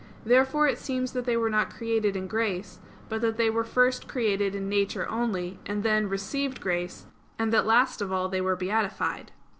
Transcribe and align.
Therefore 0.25 0.67
it 0.67 0.79
seems 0.79 1.13
that 1.13 1.25
they 1.25 1.37
were 1.37 1.47
not 1.51 1.69
created 1.71 2.15
in 2.15 2.25
grace; 2.25 2.79
but 3.07 3.21
that 3.21 3.37
they 3.37 3.51
were 3.51 3.63
first 3.63 4.07
created 4.07 4.55
in 4.55 4.67
nature 4.67 5.07
only, 5.07 5.59
and 5.67 5.83
then 5.83 6.09
received 6.09 6.59
grace, 6.59 7.05
and 7.37 7.53
that 7.53 7.67
last 7.67 8.01
of 8.01 8.11
all 8.11 8.27
they 8.27 8.41
were 8.41 8.55
beatified. 8.55 9.31